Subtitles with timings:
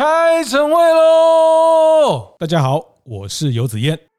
[0.00, 2.34] 开晨会喽！
[2.38, 4.09] 大家好，我是游子彦。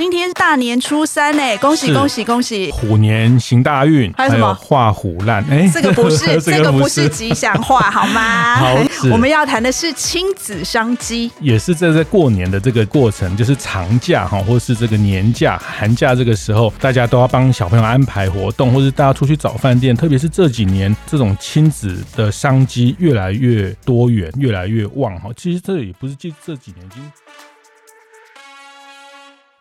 [0.00, 2.70] 今天是大年初三呢，恭喜恭喜恭喜！
[2.70, 5.44] 虎年行大运，还有什么画虎烂？
[5.50, 8.56] 哎， 这个不是，这个不是吉祥话，好吗？
[8.56, 8.74] 好，
[9.12, 19.94] 我们要谈的是亲子商机，也是在在过年的这个过程，就是长假哈，或是这个年假、寒假这个时候，大家都要帮小朋友安排活动，或是大家出去找饭店。
[19.94, 25.28] 特别是这几年，这种亲子的商机越来越多元，越来越旺哈。
[25.36, 27.02] 其实这也不是这这几年已经。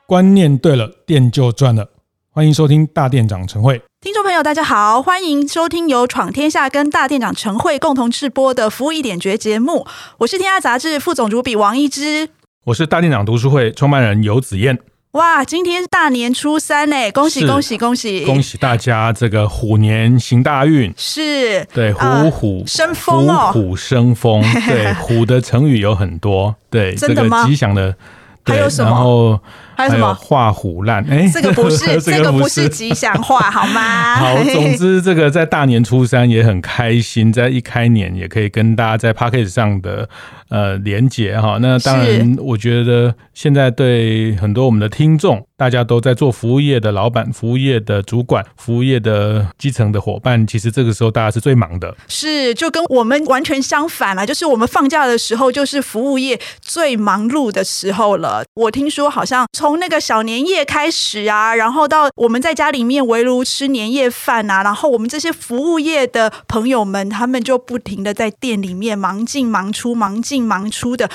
[0.09, 1.87] 观念对了，店就赚了。
[2.31, 3.79] 欢迎收听大店长晨会。
[4.01, 9.85] 听众朋友，大家好，欢迎收听由闯天下跟大店长晨会共同制播的服务一点绝节目。
[10.17, 12.29] 我是天下杂志副总主笔王一之，
[12.65, 14.79] 我是大店长读书会创办人游子燕。
[15.11, 18.25] 哇，今天是大年初三呢，恭喜恭喜恭喜！
[18.25, 20.91] 恭喜大家这个虎年行大运。
[20.97, 24.41] 是，对，虎虎生风哦，虎虎生风。
[24.65, 27.43] 对，虎的成语有很多，对，真的吗？
[27.43, 27.95] 这个吉祥的，
[28.43, 28.89] 还有什么？
[28.89, 29.39] 然后。
[29.79, 31.01] 还有什么画虎烂？
[31.09, 34.15] 哎， 这个不是，这个不是吉祥话，好吗？
[34.19, 40.09] 好，总之这个在大年初三也很开心，在一开年也可以跟大家在 Podcast 上的
[40.49, 41.57] 呃连接哈。
[41.61, 51.95] 那当然，我觉得现在对很多我们的听众，大家都在做服务业的老板、服务业的主管、服务业的基层的伙伴，其实这个时候大家是最忙的。
[52.09, 58.43] 是，就跟我们完全相反了，就是我们放假的时候，就是服务业最忙碌的时候了。
[58.55, 71.05] 我听说好像从从那个小年夜开始啊，然后到我们在家里面围炉吃年夜饭啊，然后我们这些服务业的朋友们，他们就不停的在店里面忙进忙出，忙进忙出的。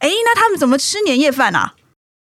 [0.00, 1.74] 哎，那他们怎么吃年夜饭啊？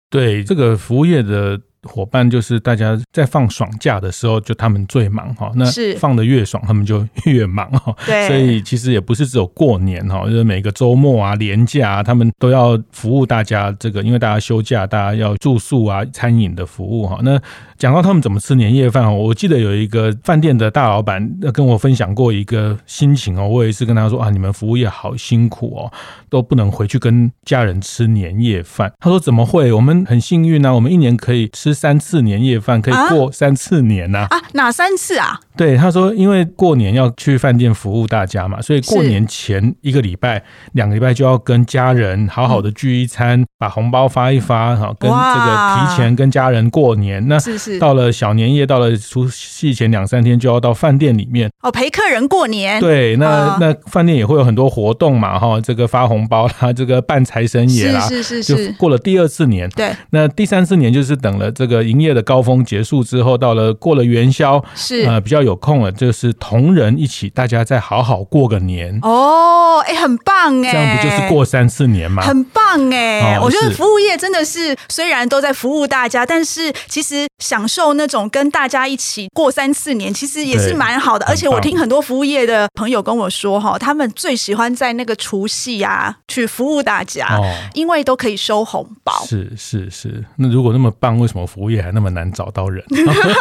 [0.09, 1.61] 对，这个服务业的。
[1.88, 5.52] 伙伴就是大家在放爽假的时候，就他们最忙哈。
[5.55, 5.66] 那
[5.97, 7.95] 放的越爽，他们就越忙哈。
[8.05, 13.73] 对，所以其实也不是只有过年哈，就是每个周末啊、年假啊，他们都要服务大家。
[13.80, 17.20] 这个因为大家休假，大家要住宿啊、餐饮的服务哈。
[17.23, 17.39] 那
[17.77, 23.48] 讲到他们怎么吃年夜饭哦，我记得有一个饭店的大老板跟我分享过一个心情哦。
[23.48, 25.92] 我有一次跟他说啊，你们服务业好辛苦哦，
[26.30, 28.92] 都不能回去跟家人吃年夜饭。
[28.99, 29.71] 他说怎么会？
[29.71, 34.27] 我们很幸运啊，我们一年可以吃三次年夜饭，可以过三次年呐。
[34.30, 35.39] 啊，哪三次啊？
[35.55, 40.43] 对，他说，因为过年要去饭店服务大家嘛，所以过年前一个礼拜、
[40.73, 47.27] 两个礼拜就要跟家人好好的聚一餐，把红包发一发，哈，跟这个提前跟家人过年。
[47.27, 47.37] 那
[47.80, 52.80] 到了小年夜，到了除夕前两三天，就要到饭店里面哦，陪客人过年。
[52.80, 59.67] 对，那那饭店也会有很多活动嘛，哈，这个发红包啦，这个办财神爷啦，是是是是，就过了第二次年。
[59.72, 65.48] 对，那第三次年就是等了这个营业的高峰结束之后，到了过了元宵，是呃比较。
[65.48, 72.22] 有空了，就是同仁一起，大家再好好过个年哦，哎，很棒哎，这样不就是过三次年吗？
[72.22, 81.26] 很棒哎，我觉得服务业真的是虽然都在服务大家，但是其实享受那种跟大家一起过三次年，其实也是蛮好的。
[81.28, 87.39] 而且我听很多服务业的朋友跟我说，哈，他们最喜欢在那个除夕啊去服务大家，
[87.73, 89.13] 因为都可以收红包。
[89.25, 92.83] 是是是，那如果那么棒，为什么服务业还那么难找到人？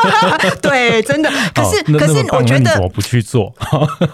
[0.62, 1.82] 对，真的，可是。
[1.96, 3.54] 可是我觉得，我不去做？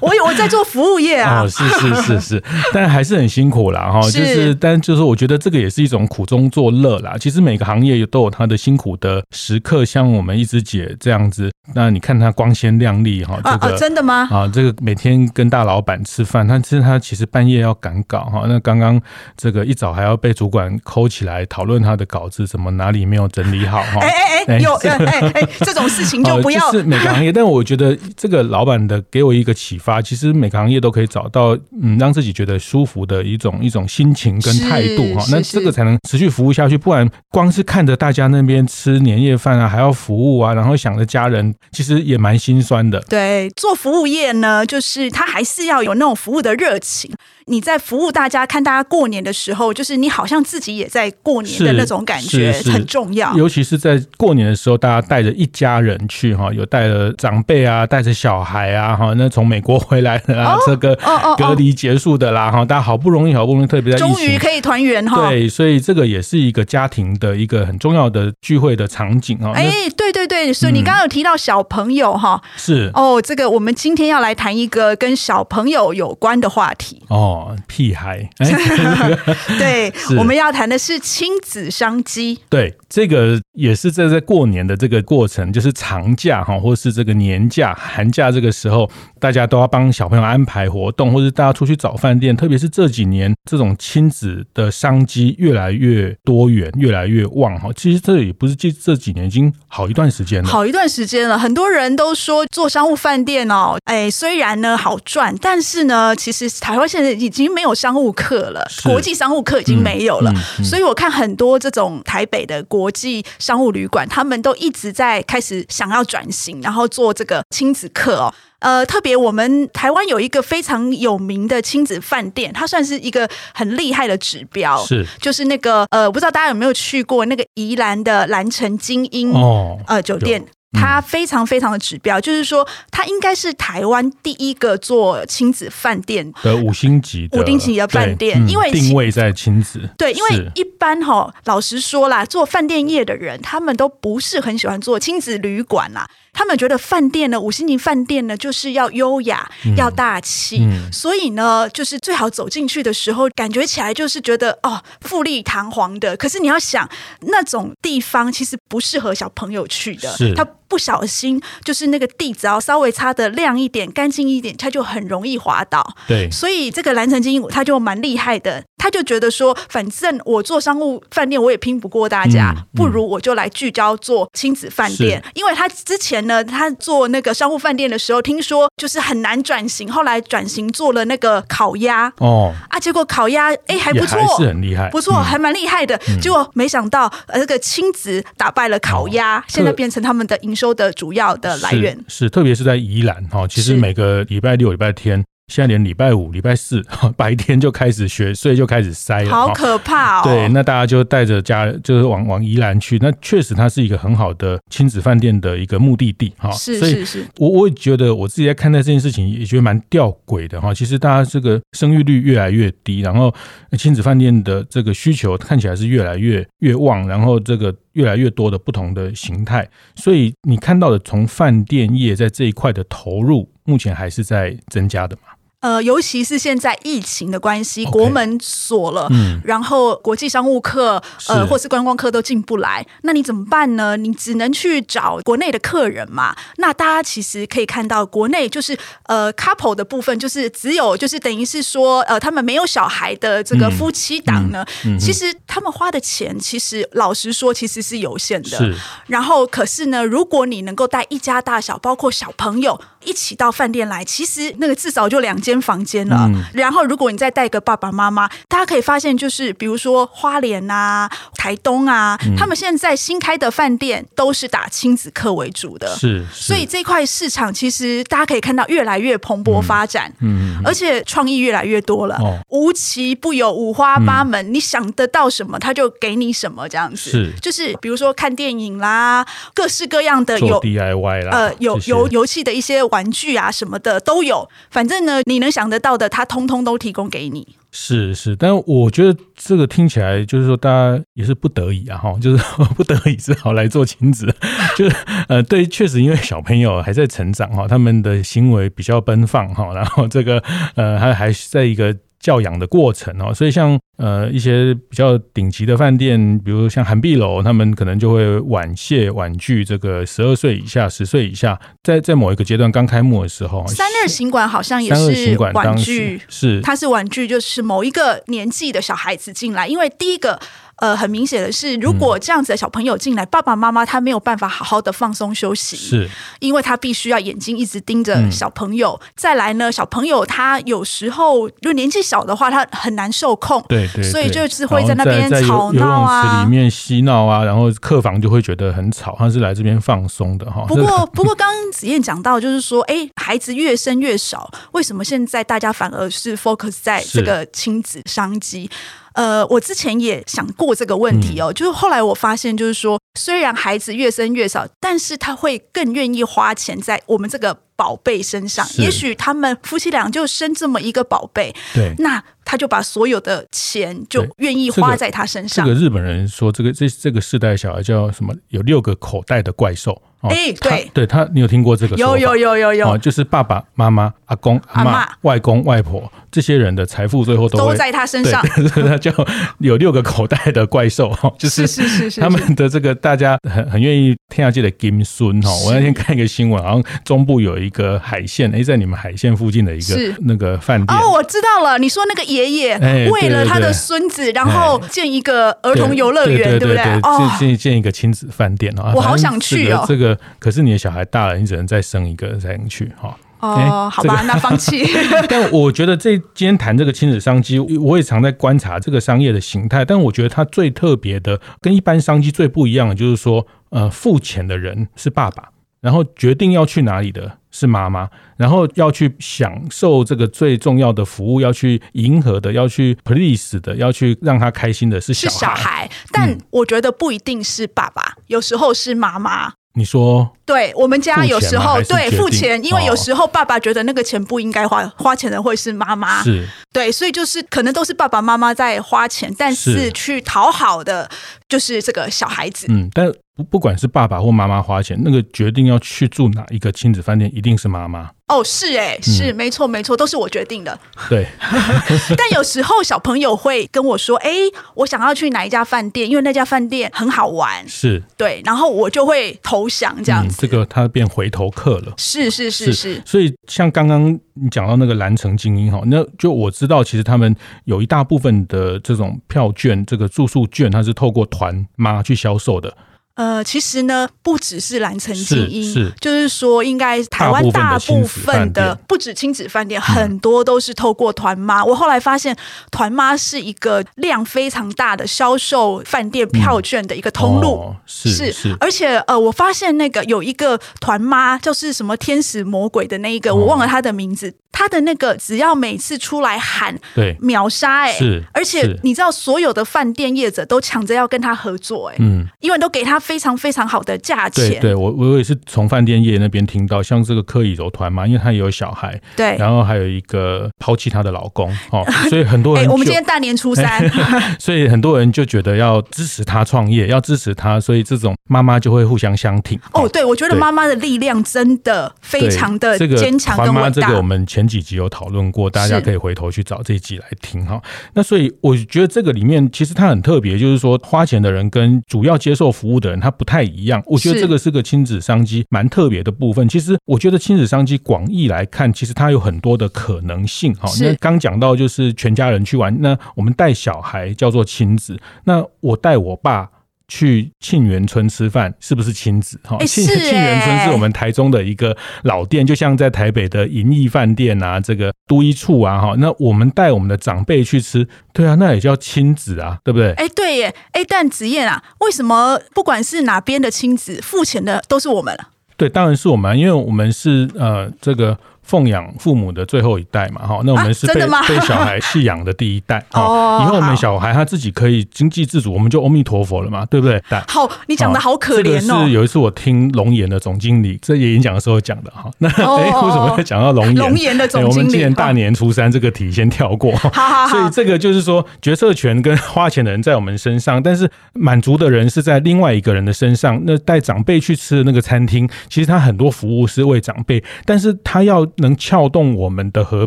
[0.01, 4.01] 我有我在做服务业啊，哦，是是是是，但还是很辛苦啦哈。
[4.03, 7.17] 就是，但就是我觉得这个也是一种苦中作乐啦。
[7.19, 14.29] 其实每个行业都有它的辛苦的时刻，像我们一枝姐这样子，那你看她光鲜亮丽哈，这个真的吗？
[14.31, 18.42] 啊，这个每天跟大老板吃饭，但是他其实半夜要赶稿哈。
[18.49, 19.01] 那刚刚
[19.37, 24.01] 这个一早还要被主管抠起来讨论他的稿子，怎么哪里没有整理好哈？
[24.01, 26.71] 哎哎哎，有哎哎， 这种事情就不要。
[26.73, 36.79] 是每个行业，但我觉得这个老板的给我一个启发，其实每个行业都可以找到嗯，让自己觉得舒服的一种一种心情跟态度哈，那这个才能持续服务下去。
[36.79, 43.01] 不然光是看着大家那边吃年夜饭啊，还要服务啊，然后想着家人，其实也蛮心酸的。
[43.09, 47.11] 对，做服务业呢，就是他还是要有那种服务的热情。
[47.47, 53.35] 你在服务大家，看大家过年的时候，就是你好像自己也在过年的那种感觉，很重要。
[53.35, 60.97] 尤其是在过年的时候，大家带着一家人去哈，有带了长辈啊，带着小孩啊哈，那从美国回来的啊， 这个
[61.37, 65.29] 隔离结束的啦哈，大家好不容易好不容易特别在终于可以团圆哈。
[65.29, 69.53] 对，所以这个也是一个家庭的一个很重要的聚会的场景啊。
[69.55, 77.31] 哎，对对对，所以你刚刚有提到小朋友哈，是哦，这个我们今天要来谈一个跟小朋友有关的话题哦。
[77.33, 78.53] 哦，屁孩，欸、
[79.59, 82.39] 对， 我们要谈的是亲子商机。
[82.51, 88.91] 对，这个也是在在过年的这个过程，就是长假哈，或是这个年假、寒假这个时候，
[89.23, 92.37] 大家都要帮小朋友安排活动，或者大家出去找饭店。
[92.37, 97.69] 特别是这几年，这种亲子的商机越来越多元，越来越旺哈。
[97.77, 101.39] 其实这也不是这这几年，已经好一段时间了，好一段时间了。
[101.39, 110.33] 很多人都说做商务饭店哦，哎，虽然呢好赚，但是呢，其实台湾现在已经没有商务客了，国际商务客已经没有了。
[110.33, 118.35] 嗯嗯、所以我看很多这种台北的国际商务旅馆，他们都一直在开始想要转型，然后做这个亲子客哦。
[118.63, 130.43] 呃，特别我们台湾有一个非常有名的亲子饭店，它算是一个很厉害的指标，是就是那个呃，不知道大家有没有去过那个宜兰的兰城精英哦呃酒店。
[130.75, 139.87] 它非常非常的指标，就是说，它应该是台湾第一个做亲子饭店的五星级的五星级的饭店，因为定位在亲子。
[139.99, 146.09] 对，因为一般哈，老实说啦，做饭店业的人，他们都不是很喜欢做亲子旅馆啦。
[146.33, 156.17] 他们觉得饭店呢，五星级饭店呢，就是要优雅、要大气，所以呢，就是最好走进去的时候，感觉起来就是觉得哦，富丽堂皇的。
[156.17, 156.89] 可是你要想，
[157.21, 160.47] 那种地方其实不适合小朋友去的，它。
[160.73, 165.87] 不小心，就是那个地只要稍微擦的亮一点、干净一点，它就很容易滑倒。
[166.09, 175.23] 对，所以这个蓝城晶英他就蛮厉害的，他就觉得说，反正我做商务饭店我也拼不过大家，不如我就来聚焦做亲子饭店。
[175.35, 182.11] 因为他之前呢，他做那个商务饭店的时候，听说就是很难转型，后来转型做了那个烤鸭。
[182.17, 182.55] 哦。
[182.71, 186.01] 啊，结果烤鸭哎还不错，还是很厉害，不错，还蛮厉害的。
[186.09, 195.25] 嗯、结果没想到呃，这个亲子打败了烤鸭，哦、现在变成他们的营收的主要的来源是，是特别是在宜兰哈，其实每个礼拜六、礼拜天。
[195.49, 196.83] 现在连礼拜五、礼拜四
[197.15, 200.23] 白天就开始学，所以就开始塞了，好可怕哦！
[200.25, 202.97] 对，那大家就带着家，就是往往宜兰去。
[203.03, 206.51] 那确实，它是一个很好的亲子饭店的一个目的地哈。
[206.53, 210.73] 是是是，我我也觉得我自己在看待这件事情，也觉得蛮吊诡的哈。
[210.73, 213.35] 其实大家这个生育率越来越低，然后
[213.77, 219.69] 亲子饭店的这个需求看起来是越来越越旺，然后这个越来越多的不同的形态。
[219.95, 225.23] 所以你看到的从饭店业在这一块的投入，目前还是在增加的嘛？
[225.63, 233.97] 呃，尤其是现在疫情的关系，国门锁了，嗯、然后国际商务客呃或是观光客都进不来，那你怎么办呢？
[233.97, 236.35] 你只能去找国内的客人嘛。
[236.57, 238.77] 那大家其实可以看到，国内就是
[239.07, 248.75] 呃 couple 的部分，就是只有就是等于是说呃他们没有小孩的这个夫妻档呢，嗯嗯嗯、其实他们花的钱其实老实说其实是有限的。
[249.07, 255.52] 然后可是呢，如果你能够带一家大小，包括小朋友一起到饭店来，其实那个至少就两间。
[255.53, 266.47] 间房间了，嗯、然后如果你再带个爸爸妈妈，大家可以发现，就是比如说花莲啊、台东啊，嗯、他们现在新开的饭店都是打亲子客为主的，是，是。
[266.47, 285.42] 所以这块市场其实大家可以看到越来越蓬勃发展，嗯，嗯而且创意越来越多了，哦、无奇不有，五花八门，嗯、你想得到什么，他就给你什么，这样子，是，就是比如说看电影啦，各式各样的有 DIY 啦，呃，有游游戏的一些玩具啊什么的都有，反正呢，你。
[285.43, 287.57] 能想得到的，他通通都提供给你。
[287.71, 292.45] 是是，但我觉得这个听起来就是说，大家也是不得已啊，哈， 就是
[292.77, 294.35] 不得已只好来做亲子。
[294.77, 294.97] 就是
[295.29, 300.43] 呃，对，确实因为小朋友还在成长哈，他们的行为比较奔放哈，然后这个
[300.75, 301.97] 呃，还还是在一个。
[302.23, 320.39] 教养的过程哦，所以像呃一些比较顶级的饭店，比如像韩碧楼，他们可能就会婉谢婉拒这个十二岁以下、十岁以下，在在某一个阶段刚开幕的时候，三二行馆好像也是婉拒，是它是婉拒，就是某一个年纪的小孩子进来，因为第一个。
[320.83, 326.11] 呃，很明显的是，如果这样子的小朋友进来，嗯、爸爸妈妈他没有办法好好的放松休息，是，
[326.41, 329.01] 因为他必须要眼睛一直盯着小朋友。
[329.01, 340.65] 嗯、再来呢，小朋友他有时候就年纪小的话，他很难受控，对对，对，所以就是会在那边吵闹啊，里面嬉闹啊，然后客房就会觉得很吵，他是来这边放松的哈。
[340.67, 348.69] 不过， 不过刚刚子燕讲到，就是说，哎，孩子越生越少，为什么现在大家反而是 focus 在这个亲子商机？
[349.15, 358.65] 呃，我之前也想过这个问题哦，嗯、就是后来我发现，就是说，虽然孩子越生越少，但是他会更愿意花钱在我们这个宝贝身上。
[358.79, 365.67] 也许他们夫妻俩就生这么一个宝贝，对，那他就把所有的钱就愿意花在他身上。
[365.67, 368.33] 这个、这个日本人说，这个这这个世代小孩叫什么？
[368.51, 370.01] 有六个口袋的怪兽。
[370.23, 372.17] 哎，对，对他，你有听过这个有？
[372.17, 378.41] 有有有有有，就是爸爸妈妈、阿公、阿妈、外公外婆这些人的财富最后都都在他身上，
[378.73, 379.11] 所以他就
[379.59, 385.51] 有六个口袋的怪兽，就是是是是他们的这个大家很很愿意天下去的金孙哈。
[385.67, 392.79] 我那天看一个新闻，好像中部有一个海线，哎，在你们海线附近的一个那个饭店哦，我知道了，你说那个爷爷
[393.11, 396.83] 为了他的孙子，然后建一个儿童游乐园，对不对？
[397.03, 399.85] 哦，建建一个亲子饭店啊，我好想去哦。
[399.87, 403.17] 这个可是你的小孩大了，你只能再生一个才能去哈。
[403.41, 404.85] 哦，好吧，那放弃。
[405.29, 409.85] 但我觉得这今天谈这个亲子商机，我也常在观察这个商业的形态。
[409.85, 415.49] 但我觉得它最特别的，跟一般商机最不一样的，就是说，呃，付钱的人是爸爸，
[415.81, 425.35] 然后决定要去哪里的是妈妈，然后要去享受这个最重要的服务，要去迎合的，要去 please 的，要去让他开心的是小孩。
[425.35, 429.53] 是小孩，但我觉得不一定是爸爸，有时候是妈妈。
[429.75, 436.47] 你说，对我们家有时候对付钱，因为有时候爸爸觉得那个钱不应该花，花钱的会是妈妈，是。
[436.75, 439.91] 对，所以就是可能都是爸爸妈妈在花钱，但是。
[439.93, 441.09] 去讨好的
[441.53, 442.67] 就是这个小孩子。
[442.71, 448.11] 嗯，但不不管是爸爸或妈妈花钱，那个决定要去住哪一个亲子饭店，一定是妈妈。
[448.29, 450.79] 哦，是哎，是没错没错，都是我决定的。
[451.11, 451.27] 对，
[452.17, 454.31] 但有时候小朋友会跟我说：“哎，
[454.75, 460.39] 我想要去哪一家饭店，因为那家饭店很好玩。”是，对，然后我就会投降这样子。
[460.41, 461.93] 这个他变回头客了。
[461.99, 463.03] 是是是是。
[463.05, 467.35] 所以像刚刚你讲到那个蓝城精英哈，那就我知道，其实他们
[467.65, 472.75] 有一大部分的这种票券，这个住宿券，它是透过团妈去销售的。
[473.15, 481.63] 呃，其实呢，不只是蓝城精英，就是说，应该台湾大部分的不止亲子饭店，很多都是透过团妈。
[481.63, 482.35] 我后来发现，
[482.71, 488.57] 团妈是一个量非常大的销售饭店票券的一个通路，嗯哦、是是，是。
[488.59, 494.33] 而且呃，我发现那个有一个团妈，就是什么天使魔鬼的那一个，哦、我忘了他的名字。
[494.53, 504.51] 他的那个只要每次出来喊，对，秒杀哎，是，而且你知道所有的饭店业者都抢着要跟他合作哎，嗯，因为都给他非常非常好的价钱。
[504.51, 513.91] 对，对我我也是从饭店业那边听到，像这个柯以柔团嘛，因为他也有小孩，对，然后还有一个抛弃他的老公，哦， 所以很多人，我们今天大年初三，
[514.39, 519.59] 所以很多人就觉得要支持他创业，要支持他，所以这种妈妈就会互相相挺。
[519.73, 523.71] 哦，对，我觉得妈妈的力量真的非常的坚强跟伟大。
[523.71, 524.42] 这个我们前。
[524.43, 527.63] 前几集有讨论过，大家可以回头去找这一集来听哈。
[527.95, 533.81] 那所以我觉得这个里面其实它很特别，就是说花钱的人跟主要接受服务的人他不太一样。
[533.87, 536.49] 我觉得这个是个亲子商机蛮特别的部分。
[536.49, 540.69] 其实我觉得亲子商机广义来看，其实它有很多的可能性哈。
[540.81, 546.51] 那刚讲到就是全家人去玩，那我们带小孩叫做亲子，那我带我爸。
[546.95, 549.41] 去沁园村吃饭是不是亲子？
[549.45, 559.93] 哈，沁沁园村是我们台中的一个老店，就像在台北的银逸饭店啊，这个都一处啊，哈，那我们带我们的长辈去吃，对啊，那也叫亲子啊，对不对？
[559.93, 565.29] 哎，对耶，哎，但子燕啊，为什么不管是哪边的亲子，付钱的都是我们了？
[565.57, 568.19] 对，当然是我们，因为我们是呃这个。
[568.53, 577.03] 奉养父母的最后一代嘛，哈，那我们是被 被小孩弃养的第一代， 哦，以后我们小孩他自己可以经济自主，我们就阿弥陀佛了嘛，对不对？
[577.27, 578.85] 好，你讲的好可怜哦。
[578.85, 583.75] 是有一次我听龙岩的总经理在演讲的时候讲的哈，那哎，为什么会讲到龙岩？
[583.77, 587.29] 龙岩的总经理，我们今年大年初三这个题先跳过，好好好。
[587.29, 593.41] 所以这个就是说，决策权跟花钱的人在我们身上，但是满足的人是在另外一个人的身上。
[593.47, 598.27] 那带长辈去吃的那个餐厅，其实他很多服务是为长辈，但是他要。
[598.43, 599.87] 能撬动我们的荷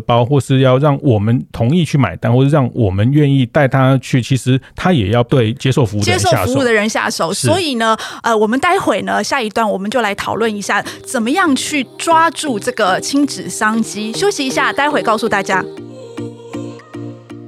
[0.00, 6.30] 包，或是要让我们同意去买单，或是让我们愿意带他去，其实他也要对接受服务的人下手。
[6.30, 7.32] 接受服务的人下手。
[7.32, 14.12] 所以呢，呃，我们待会呢，下一段我们就来讨论一下，怎么样去抓住这个亲子商机。
[14.12, 15.64] 休息一下，待会告诉大家。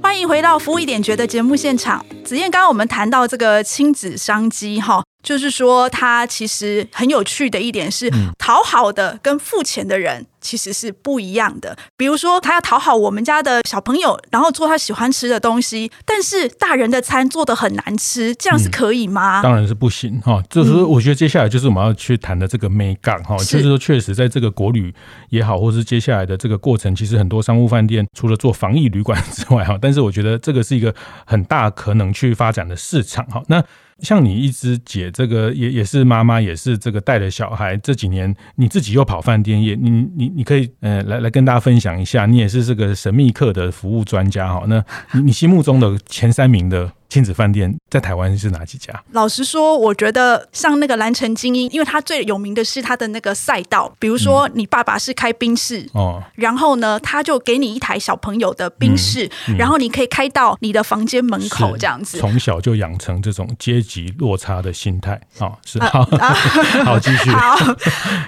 [0.00, 2.04] 欢迎回到服务一点觉的节目现场。
[2.24, 5.02] 子燕，刚刚我们谈到这个亲子商机，哈。
[5.22, 11.76] 就是说，他其实很有趣的一点是，讨好的跟付钱的人其实是不一样的。
[11.96, 19.40] 比如说，他要讨好我们家的小朋友，然后做他喜欢吃的东西，但是大人的餐做的很难吃，这样是可以吗？
[19.40, 20.42] 嗯、当然是不行哈。
[20.48, 24.94] 就是说，我觉得接下来就是我们要去谈的这个眉角哈，就是说，确实在这个国旅
[25.30, 30.94] 也好，或是接下来的这个过程，其实很多商务饭店除了做防疫旅馆之外哈，但是我觉得这个是一个
[31.26, 33.42] 很大可能去发展的市场哈。
[33.48, 33.62] 那
[34.00, 44.64] 像你一直姐这个也也是妈妈，也是这个带着小孩这几年，你自己又跑饭店业，你你你可以呃来来跟大家分享一下，你也是这个神秘客的服务专家哈。
[44.68, 48.92] 那你你心目中的前三名的亲子饭店在台湾是哪几家？
[49.12, 66.34] 老实说，我觉得像那个蓝城精英，因为它最有名的是它的那个赛道，比如说你爸爸是开宾士哦，然后呢，他就给你一台小朋友的宾士，嗯嗯、然后你可以开到你的房间门口这样子，从小就养成这种阶级落差的心态啊、哦，是好，啊、
[66.84, 67.30] 好继续。
[67.32, 67.56] 好。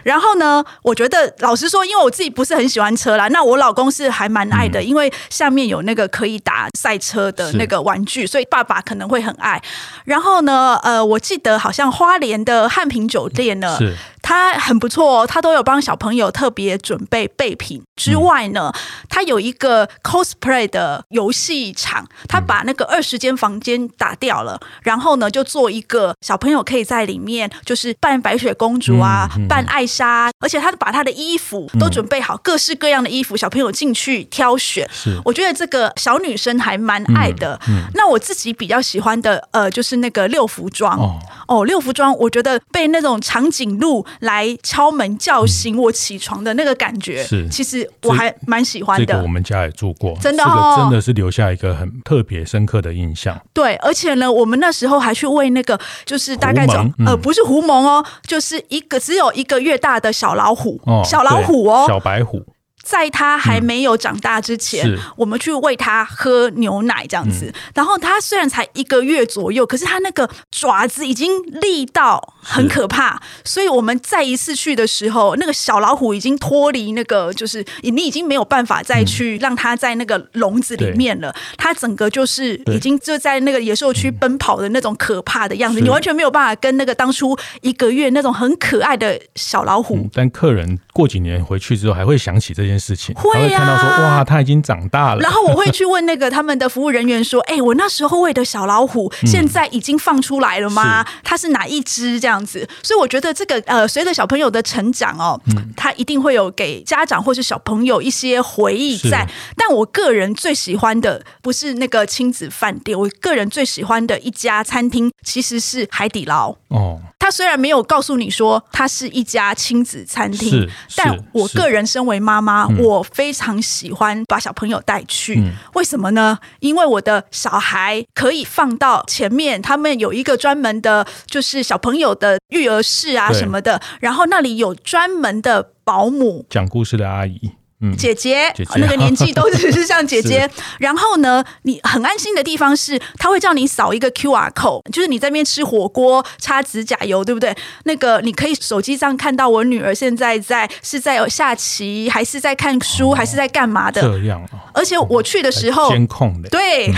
[0.02, 9.60] 然后呢，我觉得老实说，因为我自己不是很喜欢车啦，那我老公是还蛮爱的，嗯、因为下面有那个可以打赛车的那个玩具，所以爸爸可能会很爱。
[10.04, 13.76] 然后呢，呃，我记得好像花莲的汉品酒店呢。
[13.78, 17.82] 是他很不错哦，他都有帮小朋友特别准备备品。
[17.96, 18.70] 之外呢，
[19.08, 34.88] 他有一个 cosplay 的游戏场，他把那个二十间房间打掉了，然后呢，就做一个小朋友可以在里面，就是扮白雪公主啊，扮艾莎，而且他把他的衣服都准备好，各式各样的衣服，小朋友进去挑选。
[34.92, 37.58] 是，我觉得这个小女生还蛮爱的。
[37.66, 41.18] 嗯那我自己比较喜欢的，呃，就是那个六福庄。
[41.48, 47.80] 哦，六福庄，我觉得被那种长颈鹿来敲门叫醒我起床的那个感觉，是其实。
[48.02, 53.40] 我还蛮喜欢的，这个我们家也住过，真的哦，真的是留下一个很特别深刻的印象。
[53.54, 62.44] 对，而且呢，我们那时候还去喂那个，就是大概叫呃，不是狐獴哦，就是一个只有一个月大的小老虎，小老虎哦，小白虎。
[62.90, 67.46] 在他还没有长大之前，嗯、我们去喂他喝牛奶这样子。
[67.46, 73.22] 嗯、然后他虽然才一个月左右，可是他那个爪子已经力到很可怕。
[73.44, 81.32] 所以我们再一次去的时候，那个小老虎已经脱离那个，就是你已经没有办法再去让它在那个笼子里面了。
[81.56, 89.96] 它、嗯、整个就是已经就在那个野兽区奔跑的那种可怕的样子，你完全没有办法跟那个当初一个月那种很可爱的小老虎。
[89.96, 95.20] 嗯、但客人过几年回去之后，还会想起这件件事情会呀，看到说哇，他已经长大了。
[95.20, 101.06] 然后我会去问那个他们的服务人员说：“哎，我那时候喂的小老虎，现在已经放出来了吗？
[101.22, 102.18] 它是哪一只？
[102.18, 105.40] 这样子？”所以我觉得这个呃，随着小朋友的成长哦，
[105.76, 109.28] 他一定会有给家长或是小朋友一些回忆在。
[109.56, 116.98] 但我个人最喜欢的不是那个亲子饭店，我个人最喜欢的一家餐厅其实是海底捞哦。
[117.18, 122.66] 他虽然没有告诉你说它是一家亲子餐厅，但我个人身为妈妈。
[122.78, 126.38] 我非常喜欢把小朋友带去，嗯、为什么呢？
[126.60, 137.52] 因为我的小孩可以放到前面，他们有一个专门的，就是小朋友的育儿室啊什么的，然后那里有专门的保姆，讲故事的阿姨。
[137.82, 140.48] 嗯、姐姐，姐姐那个年纪都只是像姐姐。
[140.78, 147.56] 然后呢，你很安心的地方是，他会叫你扫一个 QR code，就是你在那边吃火锅擦指甲油，对不对？
[147.84, 154.02] 那个你可以手机上看到我女儿现在在是在下棋，还是在看书，哦、还是在干嘛的？
[154.02, 154.68] 这样啊。
[154.74, 156.50] 而且我去的时候，监控的。
[156.50, 156.92] 对，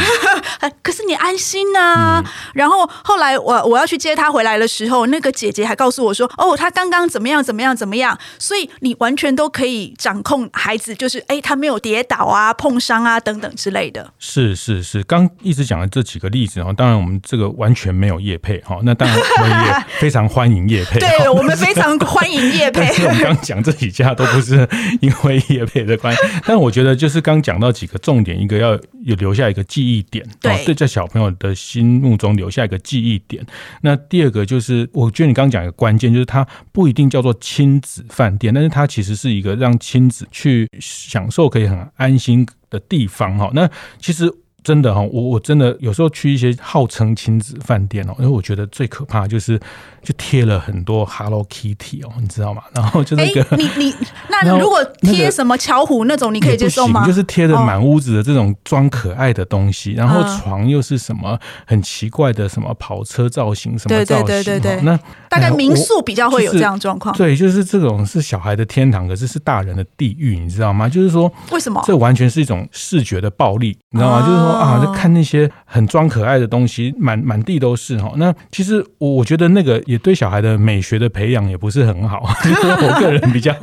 [0.61, 2.21] 嗯、 可是你安心啊。
[2.25, 10.72] 嗯、然后后来我我要去接她回来的时候，那个姐姐还告诉我说：“哦，她刚刚怎么样怎么样怎么样。”所以你完全都可以掌控还。
[10.73, 14.11] 孩子就是哎，他没有跌倒啊、碰伤啊等等之类的。
[14.19, 20.99] 是是是，刚一直讲的这几个例子哈，当然我们这个完全没有叶配哈，那当然我们也非常欢迎叶配。
[21.05, 22.87] 对，我们非常欢迎叶配。
[23.05, 24.67] 我 们刚讲这几家都不是
[25.03, 33.45] 因为叶配的关系，但我觉得就是刚讲到几个重点，一个要有留下一个记忆点，对，对，在小朋友的心目中留下一个记忆点。
[33.81, 40.69] 那第二个就是，我觉得你刚刚讲一个关键，就是它不一定叫做亲子饭店，但是它其实是一个让亲子去。
[40.81, 44.33] 享受可以很安心的地方哈，那其实。
[44.63, 49.59] 真的哈，我我真的有时候去一些号称亲子饭店哦，因为我觉得最可怕就是
[50.03, 52.63] 就贴了很多 Hello Kitty 哦，你知道吗？
[52.75, 53.95] 然后就那个，欸、你你
[54.31, 57.05] 那如果贴什么巧虎那种，你可以接受吗？
[57.07, 64.83] 就是贴的满屋子的这种装可爱的东西，然后床又是什么很奇怪的什么跑车造型什么造型，对对对对对。
[64.83, 64.97] 那
[65.29, 70.89] 大概民宿比较会有这样状况，对，就是这种是小孩的天堂，可是是大人的地狱，你知道吗？
[70.89, 71.83] 就是说为什么？
[71.85, 74.21] 这完全是一种视觉的暴力，你知道吗？
[74.25, 74.52] 就是说。
[74.53, 78.13] 啊，就看那些很装可爱的东西，满满地都是哈。
[78.17, 82.29] 那其实我我觉得那个也对小孩的美学的培养也不是很好。
[82.43, 83.55] 就是我个人比较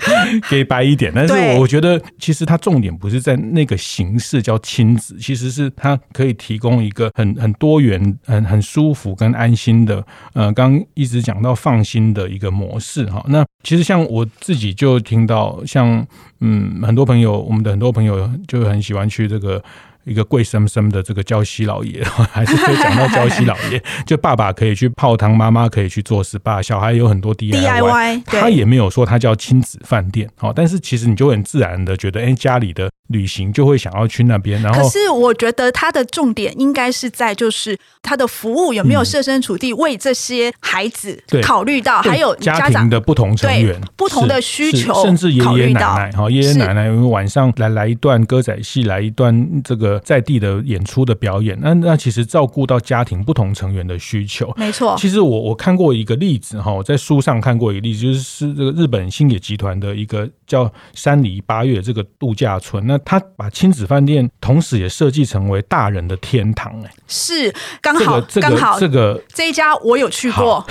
[0.50, 10.06] 给白一点，但是我觉得其实它重点不是在那个形式叫亲子，其实是它可以提供一个很很多元、很很舒服跟安心的。
[10.34, 13.24] 呃，刚刚一直讲到放心的一个模式哈。
[13.28, 16.06] 那其实像我自己就听到，像
[16.40, 19.62] 嗯很多朋友，我们的很多朋友就很喜欢去这个。
[20.06, 34.62] 一个贵生生的这个娇妻老爷， 还是可以讲到娇妻老爷， 就爸爸可以去泡汤，妈妈可以去做 SPA，小孩有很多 DIY，他也没有说他叫亲子饭店，好，但是其实你就很自然的觉得，哎，家里的旅行就会想要去那边。
[34.62, 49.34] 然后，可是我觉得他的重点应该是在就是他的服务有没有设身处地为这些孩子考虑到，还有家庭的不同成员不同的需求，甚至爷爷奶奶哈，爷爷奶奶因为晚上来来一段歌仔戏，来一段
[49.64, 54.96] 这个在地的演出的表演，那那其实照顾到家庭不同成员的需求，没错。
[54.98, 70.66] 其实我我看过一个例子哈，我在书上看过一个例子，就是是这个日本星野集团的一个叫山梨八月这个度假村，那他把亲子饭店同时也设计成为大人的天堂，哎，是刚好刚好这个这一家我有去过，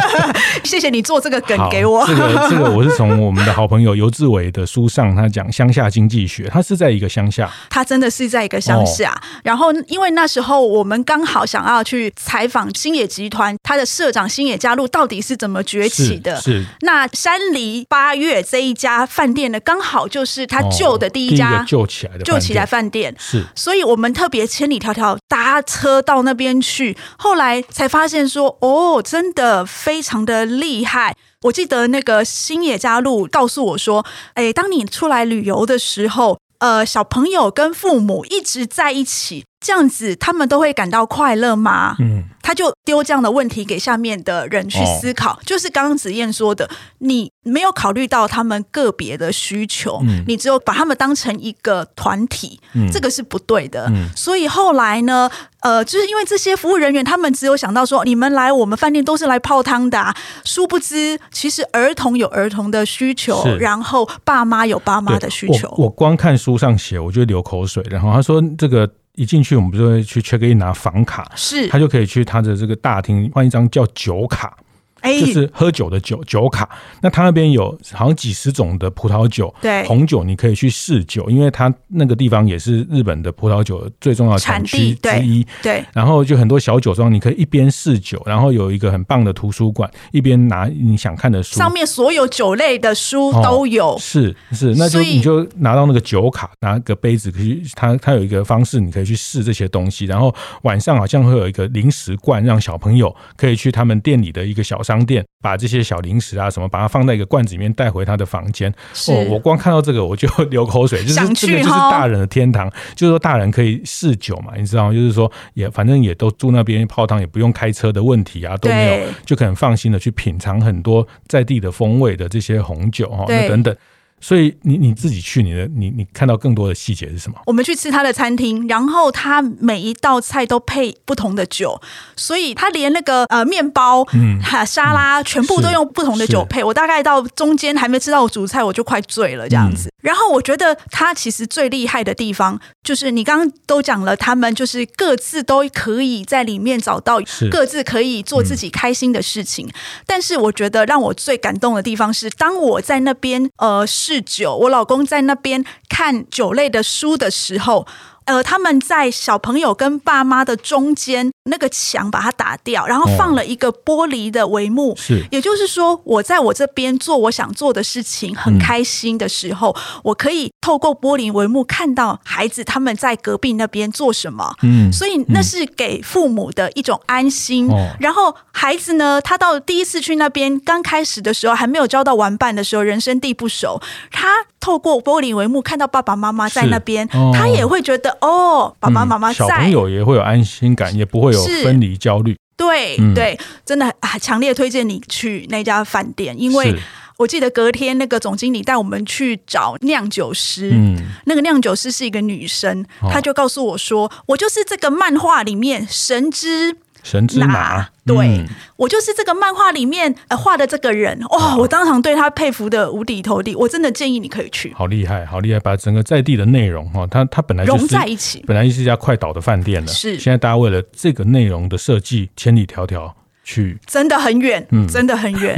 [0.62, 2.06] 谢谢你做这个梗给我。
[2.06, 9.10] 这个这个我是从我们的好朋友游志伟的书上，他讲乡下经济学，他是在一个乡下，他真的是在一个乡下。
[9.10, 16.36] 哦、然后因为那时候我们刚好想要去采访星野集团，他的社长星野加入到底是怎么崛起的？
[16.36, 23.14] 是，是那山梨八月这一家饭店呢，刚好就是他旧的第一家旧起来的旧起来饭店。
[23.18, 31.14] 是，所以我们特别千里迢迢搭车到那边去，后来才发现说，哦，真的非常的厉害。
[31.42, 34.04] 我记得那个星野加入告诉我说
[34.34, 42.24] ：“哎，当你出来旅游的时候，呃，小朋友跟父母一直在一起，这样子他们都会感到快乐吗？”嗯。
[42.46, 53.88] 他就丢这样的问题给下面的人去思考，哦、就是刚刚子燕说的，你没有考虑到他们个别的需求，嗯、你只有把他们当成一个团体，嗯、这个是不对的。
[53.88, 55.28] 嗯、所以后来呢，
[55.62, 65.66] 呃，就是因为这些服务人员，他们只有想到说，你们来我们饭店都是来泡汤的、啊，殊不知其实儿童有儿童的需求，然后爸妈有爸妈的需求。
[65.70, 67.84] 我，我光看书上写，我就流口水。
[67.90, 68.88] 然后他说这个。
[69.16, 74.56] 一进去，我们就会去 check in 拿房卡，是，他就可以去他的这个大厅换一张叫酒卡。
[75.02, 76.68] 就是喝酒的酒酒卡，
[77.00, 85.46] 那他那边有好像几十种的葡萄酒，对红酒你可以去试酒，因为他那个地方也是日本的葡萄酒最重要的产区之一。
[85.62, 93.92] 对，然后就很多小酒庄，你可以一边试酒，然后有一个很棒的图书馆，一边拿你想看的书，上面所有酒类的书都有。
[93.92, 100.06] 哦、是是，那就你就拿到那个酒卡，拿个杯子，可以他他有一个方式，你可以去试这些东西。
[100.06, 104.95] 然后晚上好像会有一个零食罐，让小朋友可以去他们店里的一个小商。
[104.96, 108.72] 商店把这些小零食啊什么，把它放在一个罐子里面带回他的房间。
[108.94, 114.92] 是哦，我光看到这个我就 流口水，就是这个就是大人的天堂，就是说大人可以试酒嘛，你知道？
[114.92, 123.76] 就是说也反正也都住那边泡汤，也不用开车的问题啊，都没有，就可能放心的去品尝很多在地的风味的这些红酒哈，那等等。
[124.20, 127.38] 所以你你自己去你的你你看到更多的细节是什么？
[127.46, 131.80] 我们去吃他的餐厅，然后他每一道菜都配不同的酒，
[132.16, 136.64] 所以他连那个呃面包、嗯沙拉全部都用不同的酒配。
[136.64, 139.92] 我大概到中间还没吃到主菜，我就快醉了这样子。
[140.06, 147.18] 嗯、然后我觉得他其实最厉害的地方，就是你刚刚都讲了，他们就是各自都可以在里面找到
[147.50, 149.66] 各自可以做自己开心的事情。
[149.66, 149.72] 嗯、
[150.06, 153.84] 但是我觉得让我最感动的地方是，当我在那边呃。
[153.96, 157.86] 试酒，我老公在那边看酒类的书的时候。
[158.26, 164.92] 呃，他们在小朋友跟爸妈的中间那个墙把它打掉，然后放了一个玻璃的帷幕。
[164.92, 174.52] 哦、是，也就是说，我在我这边做我想做的事情，很开心的时候，嗯、我可以透过玻璃帷幕看到孩子他们在隔壁那边做什么。
[174.62, 177.70] 嗯，所以那是给父母的一种安心。
[177.70, 188.15] 嗯、然后孩子呢，他到第一次去那边，刚开始的时候还没有交到玩伴的时候，人生地不熟，他透过玻璃帷幕看到爸爸妈妈在那边，哦、他也会觉得。
[188.20, 192.36] 哦，爸爸妈妈在，小朋友也会有安心感，也不会有分离焦虑。
[192.56, 196.74] 对对，真的啊，强烈推荐你去那家饭店，因为
[197.18, 206.76] 我记得隔天那个总经理带我们去找酿酒师，嗯，那个酿酒师是一个女生，她就告诉我说，我就是这个漫画里面神之。
[207.06, 211.56] 神之马，对、嗯、我就是这个漫画里面呃画的这个人哇、哦！
[211.58, 214.74] 我当场对他佩服的五体投地，我真的建议你可以去。
[214.74, 215.60] 好厉害，好厉害！
[215.60, 219.86] 把整个在地的内容哈，它它本来就是融在一起，本来就是一家快倒的饭店了。
[219.86, 223.12] 是，现在大家为了这个内容的设计，千里迢迢
[223.44, 225.56] 去，真的很远，嗯，真的很远。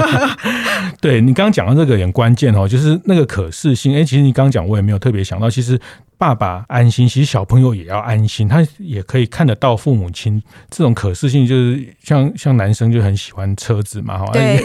[1.02, 3.94] 对你刚刚讲的这个很关键哦，就是那个可视性。
[3.94, 5.78] 哎，其实你刚刚讲，我也没有特别想到，其实
[6.18, 14.64] 爸爸安心，其实小朋友也要安心，他也可以看得到父母亲这种可视性，就是像像男生就很喜欢车子嘛，哈，对，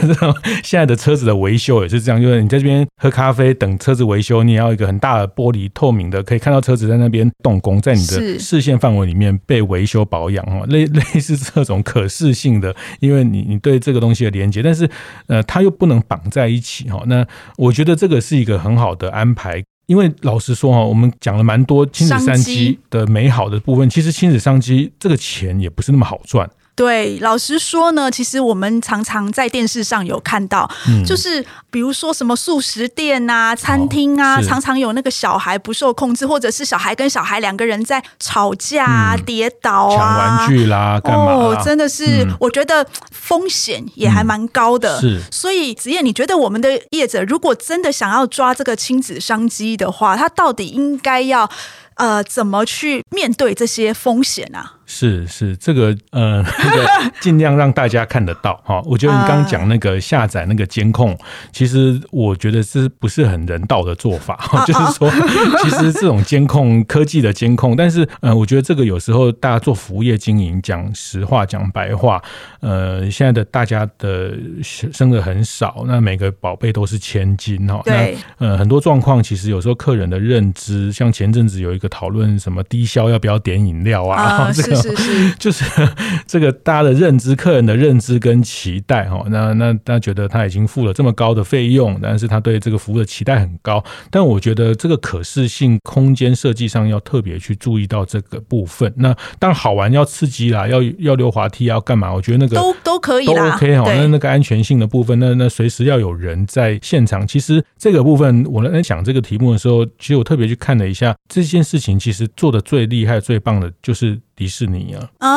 [0.64, 14.90] 现在的车子的维修也是这样，就是你在这边喝咖啡等车子维修，你也要一个很大的玻璃透明的，可以看到车子在那边动工，在你的视线范围里面被维修保养，哈，类 类似这种可视性的，因为你你对这个东西的连接，但是
[15.28, 17.26] 呃，他又不能绑在一起，哈，那
[17.58, 19.62] 我觉得这个是一个很好的安排。
[19.88, 26.50] 因为老实说哈，我们讲了蛮多亲子商机的美好的部分，其实亲子商机这个钱也不是那么好赚。
[26.82, 41.36] 对，老实说呢，其实我们常常在电视上有看到，嗯、就是比如说什么素食店啊、餐厅啊，哦、常常有那个小孩不受控制，或者是小孩跟小孩两个人在吵架、啊、嗯、跌倒啊、抢玩具啦，干嘛、啊？
[41.36, 44.98] 哦，真的是，嗯、我觉得风险也还蛮高的。
[45.02, 51.48] 嗯、是，所以子燕，你觉得我们的业者如果真的想要抓这个亲子商机的话，他到底应该要
[51.98, 54.78] 呃怎么去面对这些风险啊？
[54.94, 58.82] 是是，这个呃， 那个尽量让大家看得到哈。
[58.84, 61.18] 我觉得你刚刚讲那个下载那个监控，
[61.54, 64.38] 其实我觉得是不是很人道的做法？
[64.68, 65.10] 就是说，
[65.64, 72.22] 其实这种监控科技的监控，但是呃，我觉得这个有时候大家做服务业经营，讲实话讲白话，
[72.60, 74.34] 呃，现在的大家的
[74.68, 77.82] 生的很少，那每个宝贝都是千金哈。
[77.86, 78.18] 对。
[78.38, 84.52] 那呃，很多状况其实有时候客人的认知，像前阵子有一个讨论，什么低消要不要点饮料啊？
[84.54, 84.81] 这个。
[84.82, 85.64] 是是， 就是
[86.28, 93.84] 这个大家的认知，客人的认知跟期待哈，那那大家觉得他已经付了这么高的费用，但是他对这个服务的期待很高。
[94.10, 98.92] 但我觉得这个可视性空间设计上要特别去注意到这个部分。
[98.98, 102.14] 那当然好玩要刺激啦，要要溜滑梯要干嘛？
[102.14, 103.84] 我觉得那个都都可以都 OK 哈。
[103.94, 107.28] 那那个安全性的部分，那那随时要有人在现场。
[107.28, 114.20] 其实这个部分我在讲这个题目的时候，其实我特别去看了一下这件事情，其实做的最厉害、最棒的就是。
[114.36, 115.28] 迪士尼啊，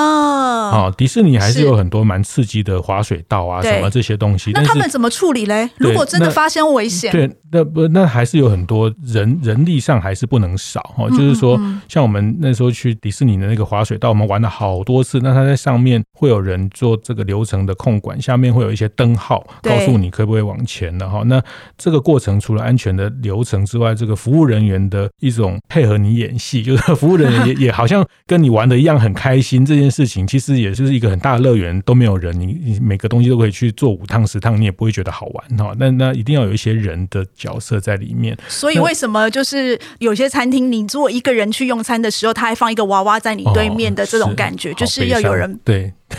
[0.71, 4.51] 哦，迪士尼还是有很多蛮刺激的滑水道啊，什么这些东西。
[4.53, 5.69] 那他们怎么处理嘞？
[5.77, 11.09] 如果真的发生危险，对，那不那还是有很多人人力上还是不能少哈。
[11.11, 15.21] 就是说，像我们那时候去迪士尼的那个滑水道，我们玩了好多次。
[15.23, 21.23] 那他在上面会有人做这个流程的控管，下面会有一些灯号告诉你可不可以往前的哈。
[21.27, 21.43] 那
[21.77, 28.95] 这个过程除了安全的流程之外，这个服务人员的一种配合你演戏，就是服务人员也 也好像跟你玩的一样。
[29.05, 35.75] 很开心这件事情，其实也就是一个很大的乐园，都没有人，你你每个东西都可以去做五趟十趟，你也不会觉得好玩哈。
[35.79, 38.35] 那那一定要有一些人的角色在里面。
[38.49, 45.93] 所以为什么就是有些餐厅，你如果一个人去用餐的时候，他还放一个娃娃在你对面的这种感觉，哦、是就是要有人对。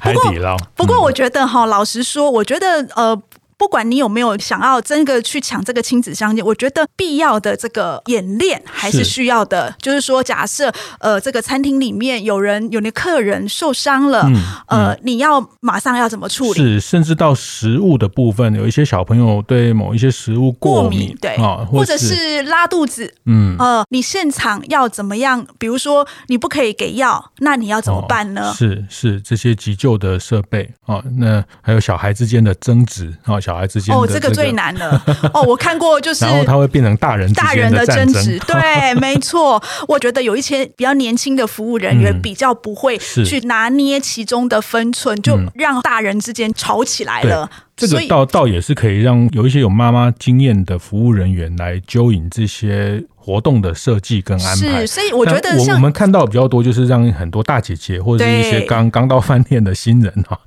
[0.00, 0.56] 海底捞。
[0.74, 3.22] 不过我觉得哈，老实说，我觉得呃。
[3.58, 9.68] 不管你有没有想要真的去抢这个亲子相见，我觉得必要的这个演练还是需要的。
[9.68, 14.34] 是就是说，假设呃这个餐厅里面有人有那客人受伤了，嗯
[14.68, 16.60] 嗯、呃，你要马上要怎么处理？
[16.60, 25.46] 是，甚至到食物的部分，有一些小朋友对某一些食物过敏，对啊，或者是拉肚子，嗯呃，你现场要怎么样？
[25.58, 28.50] 比如说你不可以给药，那你要怎么办呢？
[28.50, 33.40] 哦、是是这些急救的设备啊，那还有小孩之间的争执啊。
[33.46, 35.00] 小孩之间、这个、哦，这个最难了
[35.32, 35.40] 哦。
[35.42, 39.62] 我看过，就是 然后他会变成大人大人的争执，对， 没错。
[39.86, 47.48] 我觉得有一些比较年轻的服务人员比较不会去拿捏其中的分寸，就让大人之间吵起来了。
[47.76, 53.04] 这个倒倒也是可以让有一些有妈妈经验的服务人员来揪引这些。
[53.26, 60.38] 活动的设计跟安排，是，所以我觉得我我们看到比较多，就是让很多大姐姐或者是一些刚刚到饭店的新人哈，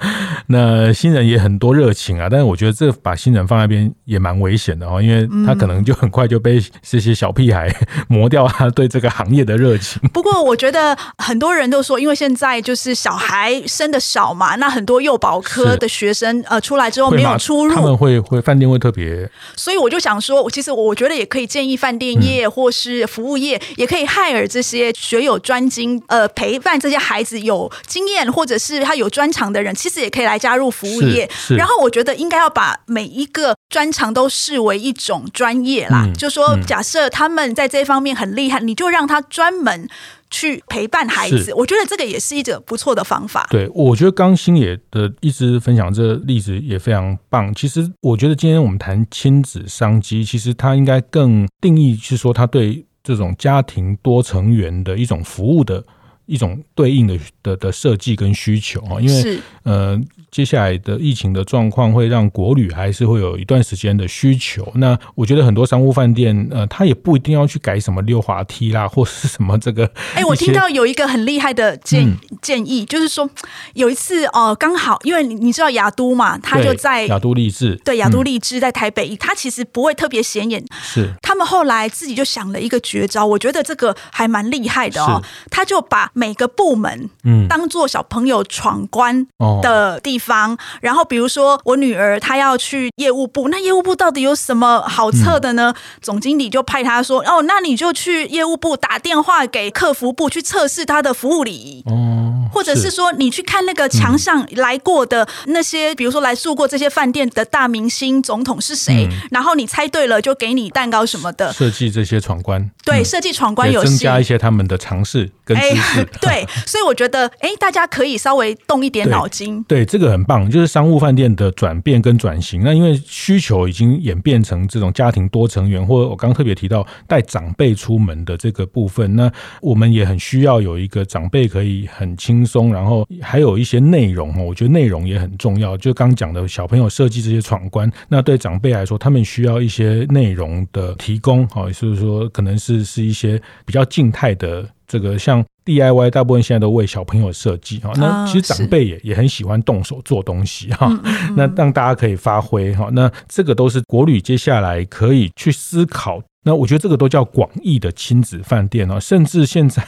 [0.47, 7.69] 那新人也很多热情啊，但是我觉得这把新人放在那边也蛮危险的哦，因为他可能就很快就被这些小屁孩
[8.07, 10.01] 磨掉他对这个行业的热情。
[10.13, 31.29] 不过我觉得很多人都说，因为现在就是小孩生的少嘛，那很多幼保科的学生呃出来之后没有出入，他们会会饭店会特别，所以我就想说，其实我觉得也可以建议饭店业或是服务业也可以害尔这些学有专精，呃，陪伴这些孩子有经验或者是他有专长的人，其实也可以来加入服务业。
[31.57, 36.03] 然后我觉得应该要把每一个专长都视为一种专业啦。
[36.05, 39.87] 嗯、就说假设他们在这方面很厉害，你就让他专门
[40.29, 41.53] 去陪伴孩子。
[41.53, 43.47] 我觉得这个也是一种不错的方法。
[43.49, 47.53] 对，我觉得刚星野的一直分享这个例子也非常棒。
[47.53, 52.85] 其实我觉得今天我们谈亲子商机，其实它应该更定义是说它对。
[53.01, 55.83] 这种家庭多成员的一种服务的
[56.29, 59.99] 一种对应的的的设计跟需求啊，因为是呃。
[60.31, 64.71] 接下来的疫情的状况会让国旅还是会有一段时间的需求。
[64.75, 69.91] 那我觉得很多商务饭店，呃，他也不一定要去改什么溜滑梯啦，或是什么这个。
[70.13, 73.27] 哎，我听到有一个很厉害的建、嗯、建议，就是说
[73.73, 80.63] 有一次哦，刚好因为你知道亚都嘛，他就在亚都励志，对，亚都励志在台北，他、嗯、其实不会特别显眼。
[80.79, 85.19] 是他们后来自己就想了一个绝招，我觉得这个还蛮厉害的哦。
[85.49, 89.25] 他就把每个部门嗯当做小朋友闯关
[89.61, 90.57] 的地方。
[90.81, 95.73] 然后，比如说我女儿她要去业务部，那业务部到底有什么好测的呢？
[95.75, 102.28] 嗯、总经理就派她说：“哦，那你就去业务部打电话给客服部去测试他的服务礼仪。”哦，
[102.59, 109.07] 或者是说你去看那个墙上来过的那些，嗯、比如说来住过这些饭店的大明星总统是谁？
[109.09, 111.53] 嗯、然后你猜对了，就给你蛋糕什么的。
[111.53, 116.03] 设计这些闯关，对，设计闯关游戏，增加一些他们的尝试跟知识。
[116.19, 119.63] 对，所以我觉得，哎，大家可以稍微动一点脑筋。
[119.63, 120.51] 对，对，这个很棒。
[120.51, 135.77] 就是商务饭店的转变跟转型，那因为需求已经演变成这种家庭多成员，或者我刚刚特别提到带长辈出门的这个部分，那我们也很需要有一个长辈可以很轻松，然后还有一些内容哦，我觉得内容也很重要。
[135.77, 145.45] 就刚讲的小朋友设计这些闯关，那对长辈来说，他们需要一些内容的提供，好，也就是说可能是是一些比较静态的这个像。
[145.65, 150.89] DIY 大部分现在都为小朋友设计哈，那其实长辈也也很喜欢动手做东西哈，
[151.37, 156.19] 那让大家可以发挥哈，那这个都是国旅接下来可以去思考。
[156.43, 159.83] 那我觉得这个都叫广义的亲子饭店哦，甚至现在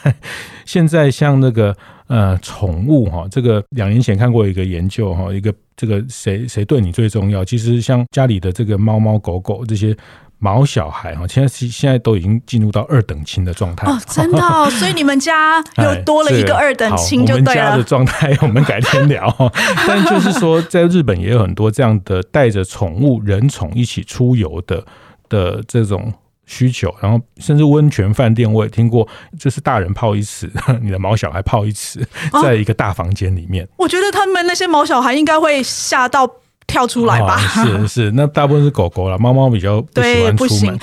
[0.65, 1.75] 现在像那个
[2.11, 7.43] 呃宠物哈，这个两年前看过一个研究哈，一个这个谁谁对你最重要？
[7.43, 9.95] 其实像家里的这个猫猫狗狗这些。
[10.43, 17.43] 毛小孩哈，现在现在都已经进入到二等亲的状态哦，真的哦， 所以你们家又多了一个二等亲，就对了。
[17.43, 19.31] 我们家的状态，我们改天聊。
[19.87, 24.83] 但就是说，在日本也有很多这样的带着宠物、人宠一起出游的
[25.29, 26.11] 的这种
[26.51, 29.07] 需求，然后甚至温泉饭店我也听过，
[29.39, 30.51] 就是大人泡一池，
[30.83, 32.05] 你的毛小孩泡一池，
[32.43, 33.65] 在一个大房间里面。
[33.77, 36.29] 我觉得他们那些毛小孩应该会吓到。
[36.67, 40.79] 跳出来吧，哦，是是，那大部分是狗狗了，猫猫比较不喜欢出门。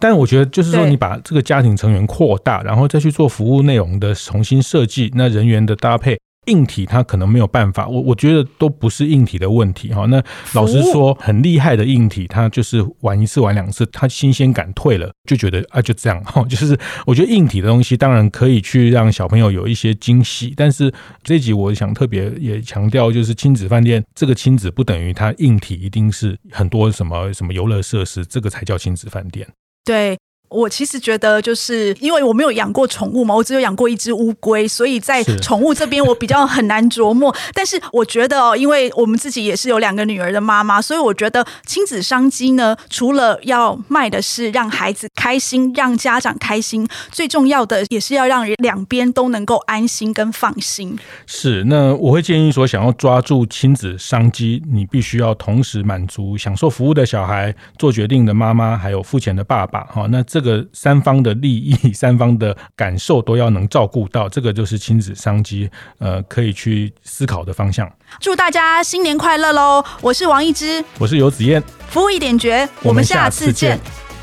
[0.00, 6.18] 但我觉得就是说，你把这个家庭成员扩大，然后再去做服务内容的重新设计，那人员的搭配。
[6.50, 10.04] 硬体它可能没有办法，我我觉得都不是硬体的问题哈。
[10.06, 16.44] 那老实说，很厉害的硬体，它就是玩一次玩两次，它新鲜感退了，就觉得啊就这样哈。
[16.50, 29.46] 就是我觉得硬体的东西当然可以去让小朋友有一些惊喜，但是这一集我想特别也强调，就是亲子饭店这个亲子不等于它硬体一定是很多什么什么游乐设施，这个才叫亲子饭店。
[29.84, 30.18] 对。
[30.50, 37.32] 我其实觉得，就是因为我没有养过宠物嘛，我只有养过一只乌龟，所以在宠物这边我比较很难琢磨。
[37.54, 50.98] 但是我觉得哦，因为我们自己也是有两个女儿的妈妈，所以我觉得亲子商机呢，除了要卖的是让孩子开心、让家长开心，最重要的也是要让两边都能够安心跟放心。
[51.26, 59.84] 是，那我会建议说，想要抓住亲子商机，你必须要同时满足享受服务的小孩、做决定的妈妈，还有付钱的爸爸。
[59.84, 60.39] 哈，那这。
[60.40, 67.90] 这个三方的利益、 三方的感受都要能照顾到，这个就是亲子商机，呃，可以去思考的方向。
[68.18, 69.84] 祝大家新年快乐喽！
[70.00, 73.78] 我是王一之，我是游子燕，服务一点绝，我们下次见。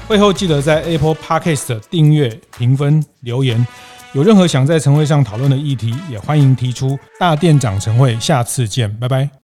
[0.07, 3.65] 会后记得在 Apple Podcast 订阅、评分、留言。
[4.13, 6.97] 有任何想在晨会上讨论的议题，也欢迎提出。
[7.19, 9.29] 大店长晨会，下次见，拜拜。